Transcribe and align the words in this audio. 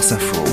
France 0.00 0.12
Info. 0.12 0.50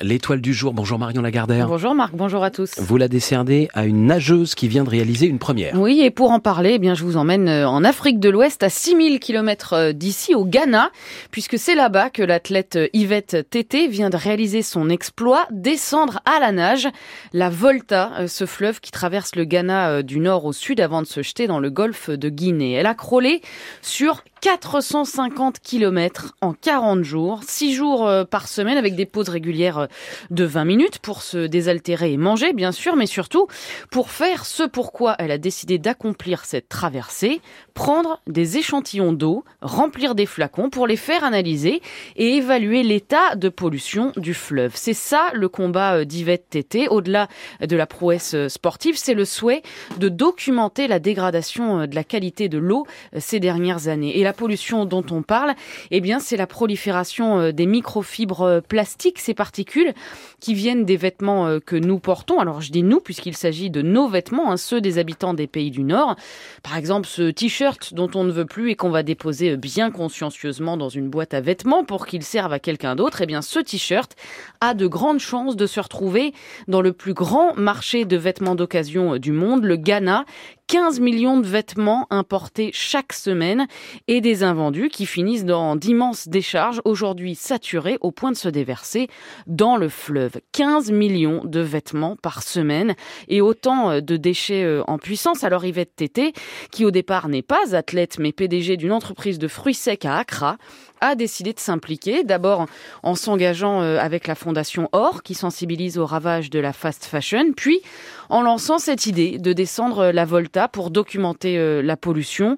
L'étoile 0.00 0.40
du 0.40 0.52
jour. 0.52 0.72
Bonjour 0.72 0.98
Marion 0.98 1.22
Lagardère. 1.22 1.68
Bonjour 1.68 1.94
Marc, 1.94 2.12
bonjour 2.14 2.42
à 2.42 2.50
tous. 2.50 2.72
Vous 2.78 2.96
la 2.96 3.06
décernez 3.06 3.68
à 3.74 3.84
une 3.84 4.06
nageuse 4.06 4.56
qui 4.56 4.66
vient 4.66 4.82
de 4.82 4.88
réaliser 4.88 5.26
une 5.26 5.38
première. 5.38 5.74
Oui, 5.76 6.00
et 6.00 6.10
pour 6.10 6.32
en 6.32 6.40
parler, 6.40 6.72
eh 6.74 6.78
bien, 6.80 6.94
je 6.94 7.04
vous 7.04 7.16
emmène 7.16 7.48
euh, 7.48 7.68
en 7.68 7.84
Afrique 7.84 8.18
de 8.18 8.30
l'Ouest, 8.30 8.64
à 8.64 8.70
6000 8.70 9.20
km 9.20 9.74
euh, 9.74 9.92
d'ici, 9.92 10.34
au 10.34 10.44
Ghana, 10.44 10.90
puisque 11.30 11.58
c'est 11.58 11.74
là-bas 11.76 12.10
que 12.10 12.22
l'athlète 12.22 12.76
euh, 12.76 12.88
Yvette 12.94 13.48
Tété 13.48 13.86
vient 13.86 14.10
de 14.10 14.16
réaliser 14.16 14.62
son 14.62 14.88
exploit, 14.88 15.46
descendre 15.50 16.20
à 16.24 16.40
la 16.40 16.50
nage 16.50 16.88
la 17.32 17.50
Volta, 17.50 18.26
ce 18.26 18.46
fleuve 18.46 18.80
qui 18.80 18.90
traverse 18.90 19.36
le 19.36 19.44
Ghana 19.44 20.02
du 20.02 20.18
nord 20.18 20.46
au 20.46 20.52
sud 20.52 20.80
avant 20.80 21.02
de 21.02 21.06
se 21.06 21.22
jeter 21.22 21.46
dans 21.46 21.60
le 21.60 21.70
golfe 21.70 22.10
de 22.10 22.28
Guinée. 22.28 22.72
Elle 22.72 22.86
a 22.86 22.94
crawlé 22.94 23.42
sur 23.82 24.24
450 24.40 25.60
km 25.60 26.34
en 26.40 26.52
40 26.52 27.02
jours, 27.04 27.40
6 27.46 27.74
jours 27.74 28.10
par 28.30 28.48
semaine 28.48 28.78
avec 28.78 28.94
des 28.94 29.06
pauses 29.06 29.28
régulières 29.28 29.88
de 30.30 30.44
20 30.44 30.64
minutes 30.64 30.98
pour 30.98 31.22
se 31.22 31.46
désaltérer 31.46 32.12
et 32.12 32.16
manger, 32.16 32.52
bien 32.52 32.72
sûr, 32.72 32.96
mais 32.96 33.06
surtout 33.06 33.46
pour 33.90 34.10
faire 34.10 34.46
ce 34.46 34.62
pourquoi 34.62 35.14
elle 35.18 35.30
a 35.30 35.38
décidé 35.38 35.78
d'accomplir 35.78 36.44
cette 36.44 36.68
traversée, 36.68 37.40
prendre 37.74 38.20
des 38.26 38.58
échantillons 38.58 39.12
d'eau, 39.12 39.44
remplir 39.60 40.14
des 40.14 40.26
flacons 40.26 40.70
pour 40.70 40.86
les 40.86 40.96
faire 40.96 41.24
analyser 41.24 41.82
et 42.16 42.36
évaluer 42.36 42.82
l'état 42.82 43.34
de 43.36 43.48
pollution 43.48 44.12
du 44.16 44.34
fleuve. 44.34 44.72
C'est 44.74 44.94
ça 44.94 45.30
le 45.32 45.48
combat 45.48 45.96
euh, 45.96 46.04
d'Yvette 46.04 46.48
Tété. 46.50 46.88
Au-delà 46.88 47.28
de 47.60 47.76
la 47.76 47.86
prouesse 47.86 48.34
euh, 48.34 48.48
sportive, 48.48 48.96
c'est 48.96 49.14
le 49.14 49.24
souhait 49.24 49.62
de 49.98 50.08
documenter 50.08 50.88
la 50.88 50.98
dégradation 50.98 51.80
euh, 51.80 51.86
de 51.86 51.94
la 51.94 52.04
qualité 52.04 52.48
de 52.48 52.58
l'eau 52.58 52.86
ces 53.18 53.40
dernières 53.40 53.88
années. 53.88 54.18
Pollution 54.32 54.84
dont 54.84 55.04
on 55.10 55.22
parle, 55.22 55.54
eh 55.90 56.00
bien, 56.00 56.20
c'est 56.20 56.36
la 56.36 56.46
prolifération 56.46 57.52
des 57.52 57.66
microfibres 57.66 58.60
plastiques, 58.66 59.18
ces 59.18 59.34
particules 59.34 59.94
qui 60.40 60.54
viennent 60.54 60.84
des 60.84 60.96
vêtements 60.96 61.46
euh, 61.46 61.60
que 61.60 61.76
nous 61.76 61.98
portons. 61.98 62.40
Alors 62.40 62.60
je 62.60 62.72
dis 62.72 62.82
nous 62.82 63.00
puisqu'il 63.00 63.36
s'agit 63.36 63.70
de 63.70 63.82
nos 63.82 64.08
vêtements, 64.08 64.50
hein, 64.50 64.56
ceux 64.56 64.80
des 64.80 64.98
habitants 64.98 65.34
des 65.34 65.46
pays 65.46 65.70
du 65.70 65.82
Nord. 65.82 66.16
Par 66.62 66.76
exemple 66.76 67.06
ce 67.06 67.30
t-shirt 67.30 67.94
dont 67.94 68.10
on 68.14 68.24
ne 68.24 68.32
veut 68.32 68.46
plus 68.46 68.70
et 68.70 68.76
qu'on 68.76 68.90
va 68.90 69.02
déposer 69.02 69.52
euh, 69.52 69.56
bien 69.56 69.90
consciencieusement 69.90 70.76
dans 70.76 70.88
une 70.88 71.08
boîte 71.08 71.34
à 71.34 71.40
vêtements 71.40 71.84
pour 71.84 72.06
qu'il 72.06 72.22
serve 72.22 72.52
à 72.52 72.58
quelqu'un 72.58 72.96
d'autre. 72.96 73.22
Eh 73.22 73.26
bien 73.26 73.42
ce 73.42 73.58
t-shirt 73.58 74.16
a 74.60 74.74
de 74.74 74.86
grandes 74.86 75.20
chances 75.20 75.56
de 75.56 75.66
se 75.66 75.80
retrouver 75.80 76.32
dans 76.68 76.80
le 76.80 76.92
plus 76.92 77.14
grand 77.14 77.54
marché 77.56 78.04
de 78.04 78.16
vêtements 78.16 78.54
d'occasion 78.54 79.14
euh, 79.14 79.18
du 79.18 79.32
monde, 79.32 79.64
le 79.64 79.76
Ghana, 79.76 80.24
15 80.70 81.00
millions 81.00 81.40
de 81.40 81.48
vêtements 81.48 82.06
importés 82.10 82.70
chaque 82.72 83.12
semaine 83.12 83.66
et 84.06 84.20
des 84.20 84.44
invendus 84.44 84.88
qui 84.88 85.04
finissent 85.04 85.44
dans 85.44 85.74
d'immenses 85.74 86.28
décharges, 86.28 86.80
aujourd'hui 86.84 87.34
saturées 87.34 87.98
au 88.02 88.12
point 88.12 88.30
de 88.30 88.36
se 88.36 88.48
déverser 88.48 89.08
dans 89.48 89.76
le 89.76 89.88
fleuve. 89.88 90.40
15 90.52 90.92
millions 90.92 91.42
de 91.44 91.58
vêtements 91.58 92.14
par 92.14 92.44
semaine 92.44 92.94
et 93.26 93.40
autant 93.40 93.90
euh, 93.90 94.00
de 94.00 94.16
déchets 94.16 94.62
euh, 94.62 94.84
en 94.86 94.98
puissance. 94.98 95.42
Alors 95.42 95.64
Yvette 95.64 95.96
Tété, 95.96 96.34
qui 96.70 96.84
au 96.84 96.92
départ 96.92 97.28
n'est 97.28 97.42
pas 97.42 97.74
athlète 97.74 98.20
mais 98.20 98.30
PDG 98.30 98.76
d'une 98.76 98.92
entreprise 98.92 99.40
de 99.40 99.48
fruits 99.48 99.74
secs 99.74 100.04
à 100.04 100.18
Accra, 100.18 100.56
a 101.00 101.14
décidé 101.14 101.52
de 101.52 101.60
s'impliquer, 101.60 102.24
d'abord 102.24 102.66
en 103.02 103.14
s'engageant 103.14 103.82
euh, 103.82 103.98
avec 103.98 104.26
la 104.26 104.34
fondation 104.34 104.88
Or, 104.92 105.22
qui 105.22 105.34
sensibilise 105.34 105.98
au 105.98 106.06
ravage 106.06 106.50
de 106.50 106.58
la 106.58 106.72
fast 106.72 107.04
fashion, 107.04 107.52
puis 107.56 107.80
en 108.28 108.42
lançant 108.42 108.78
cette 108.78 109.06
idée 109.06 109.38
de 109.38 109.52
descendre 109.52 110.10
la 110.10 110.24
Volta 110.24 110.68
pour 110.68 110.90
documenter 110.90 111.58
euh, 111.58 111.82
la 111.82 111.96
pollution. 111.96 112.56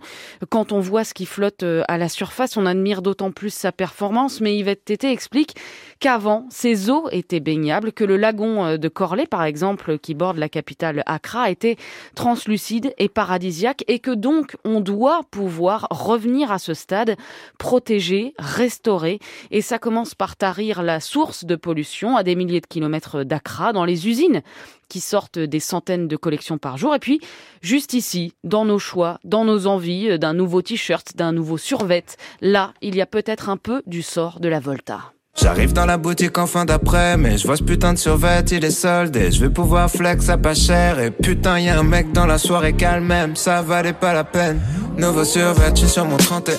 Quand 0.51 0.73
on 0.73 0.81
voit 0.81 1.05
ce 1.05 1.15
qui 1.15 1.27
flotte 1.27 1.63
euh, 1.63 1.83
à 1.89 1.99
la 1.99 2.09
surface, 2.09 2.57
on 2.57 2.67
admire 2.67 3.01
d'autant 3.01 3.31
plus 3.31 3.55
sa 3.55 3.73
performance, 3.73 4.41
mais 4.41 4.57
Yvette 4.57 4.85
Tété 4.85 5.11
explique 5.11 5.57
qu'avant, 6.01 6.47
ces 6.51 6.91
eaux 6.91 7.09
étaient 7.11 7.41
baignables, 7.41 7.93
que 7.93 8.05
le 8.05 8.17
lagon 8.17 8.77
de 8.77 8.89
Corlay, 8.89 9.27
par 9.27 9.45
exemple, 9.45 9.99
qui 9.99 10.15
borde 10.15 10.37
la 10.37 10.49
capitale 10.49 11.03
Accra, 11.07 11.51
était 11.51 11.77
translucide 12.15 12.93
et 12.99 13.09
paradisiaque, 13.09 13.85
et 13.87 14.01
que 14.01 14.11
donc 14.11 14.57
on 14.65 14.81
doit 14.81 15.21
pouvoir 15.31 15.87
revenir 15.91 16.51
à 16.51 16.59
ce 16.59 16.75
stade 16.75 17.17
protégé 17.59 18.32
restaurer. 18.39 19.19
Et 19.51 19.61
ça 19.63 19.79
commence 19.79 20.15
par 20.15 20.37
tarir 20.37 20.83
la 20.83 21.01
source 21.01 21.45
de 21.45 21.57
pollution 21.57 22.17
à 22.17 22.23
des 22.23 22.35
milliers 22.35 22.61
de 22.61 22.67
kilomètres 22.67 23.25
d'Accra, 23.25 23.73
dans 23.73 23.85
les 23.85 24.09
usines 24.09 24.43
qui 24.89 25.01
sortent 25.01 25.39
des 25.39 25.61
centaines 25.61 26.07
de 26.07 26.17
collections 26.17 26.59
par 26.59 26.77
jour. 26.77 26.95
Et 26.95 26.99
puis, 26.99 27.21
juste 27.63 27.95
ici, 27.95 28.35
dans 28.45 28.65
nos 28.65 28.79
choix, 28.79 29.19
dans 29.25 29.45
nos 29.45 29.67
envies 29.67 30.19
d'un 30.19 30.35
nouveau 30.35 30.61
t-shirt, 30.61 31.17
d'un 31.17 31.33
nouveau 31.33 31.57
survêt, 31.57 32.05
là, 32.41 32.75
il 32.83 32.95
y 32.95 33.01
a 33.01 33.07
peut-être 33.07 33.49
un 33.49 33.57
peu 33.57 33.83
du 33.87 34.03
sort 34.03 34.39
de 34.41 34.49
la 34.49 34.61
Volta. 34.61 35.13
J'arrive 35.41 35.73
dans 35.73 35.87
la 35.87 35.97
boutique 35.97 36.37
en 36.37 36.47
fin 36.47 36.65
d'après, 36.65 37.17
mais 37.17 37.39
je 37.39 37.47
vois 37.47 37.57
ce 37.57 37.63
putain 37.63 37.95
de 37.95 37.99
survêt, 37.99 38.45
il 38.53 38.65
est 38.65 38.71
soldé. 38.71 39.31
Je 39.31 39.41
vais 39.41 39.51
pouvoir 39.51 39.91
flex 39.91 40.29
à 40.29 40.37
pas 40.37 40.55
cher. 40.55 41.01
Et 41.01 41.11
putain, 41.11 41.59
y 41.59 41.69
a 41.69 41.79
un 41.79 41.83
mec 41.83 42.13
dans 42.13 42.27
la 42.27 42.39
soirée 42.39 42.75
calme 42.75 43.07
même, 43.07 43.35
ça 43.35 43.63
valait 43.63 43.95
pas 43.95 44.13
la 44.13 44.25
peine. 44.25 44.61
Nouveau 44.97 45.25
survêt, 45.25 45.73
je 45.75 45.87
sur 45.87 46.05
mon 46.05 46.19
31, 46.19 46.55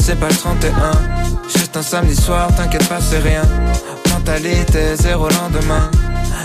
c'est 0.00 0.18
pas 0.18 0.28
le 0.28 0.34
31. 0.34 0.72
Juste 1.56 1.76
un 1.76 1.82
samedi 1.82 2.16
soir, 2.16 2.48
t'inquiète 2.56 2.88
pas, 2.88 3.00
c'est 3.00 3.20
rien. 3.20 3.42
Mentalité, 4.10 4.96
zéro 4.96 5.28
lendemain. 5.28 5.90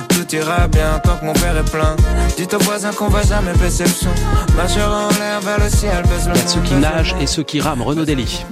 Tout 0.10 0.36
ira 0.36 0.68
bien 0.68 1.00
tant 1.04 1.18
que 1.18 1.26
mon 1.26 1.34
verre 1.34 1.58
est 1.58 1.72
plein. 1.72 1.96
Dites 2.38 2.54
aux 2.54 2.60
voisins 2.60 2.94
qu'on 2.94 3.10
va 3.10 3.24
jamais 3.24 3.54
baisser 3.54 3.84
le 3.84 3.90
son. 3.90 4.10
Marchera 4.56 5.08
en 5.08 5.20
l'air 5.20 5.42
vers 5.42 5.60
le 5.60 5.70
ciel, 5.70 6.04
baisse 6.04 6.28
le 6.28 6.36
Il 6.36 6.38
y 6.38 6.44
a 6.44 6.48
ceux 6.48 6.62
qui 6.62 6.76
nagent 6.76 7.16
et 7.20 7.28
ceux 7.28 7.44
qui 7.44 7.60
rament. 7.60 7.82
Renaud 7.82 8.06
Dely. 8.06 8.46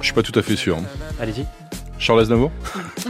Je 0.00 0.04
suis 0.04 0.14
pas 0.14 0.22
tout 0.22 0.36
à 0.38 0.42
fait 0.42 0.56
sûr. 0.56 0.78
Allez-y. 1.20 1.46
Charles 2.00 2.20
Aznavour 2.20 2.50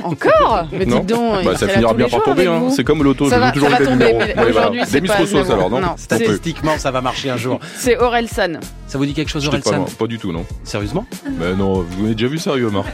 Encore 0.02 0.66
Mais 0.72 0.84
dites 0.84 1.06
donc, 1.06 1.44
bah, 1.44 1.56
ça 1.56 1.68
finira 1.68 1.94
bien 1.94 2.08
par 2.08 2.22
tomber. 2.24 2.46
Hein. 2.46 2.70
C'est 2.70 2.84
comme 2.84 3.02
l'auto, 3.02 3.30
Ça 3.30 3.36
je 3.36 3.40
va- 3.40 3.52
toujours 3.52 3.70
ça 3.70 3.78
les 3.78 3.86
tomber, 3.86 4.14
aujourd'hui, 4.48 4.82
c'est 4.86 5.00
pas 5.00 5.14
alors, 5.14 5.70
non, 5.70 5.80
Non, 5.80 5.94
Statistiquement, 5.96 6.76
ça 6.76 6.90
va 6.90 7.00
marcher 7.00 7.30
un 7.30 7.36
jour. 7.36 7.60
C'est 7.76 7.96
Aurel 7.98 8.28
San. 8.28 8.60
Ça 8.88 8.98
vous 8.98 9.06
dit 9.06 9.14
quelque 9.14 9.28
chose, 9.28 9.48
pas, 9.48 9.56
Orelsan 9.56 9.84
pas 9.96 10.06
du 10.08 10.18
tout, 10.18 10.32
non. 10.32 10.44
Sérieusement 10.64 11.06
Mais 11.38 11.54
non, 11.54 11.82
vous 11.88 12.02
m'avez 12.02 12.14
déjà 12.16 12.26
vu 12.26 12.38
sérieux, 12.38 12.70
Marc 12.70 12.88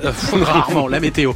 Rarement, 0.44 0.88
la 0.88 1.00
météo. 1.00 1.24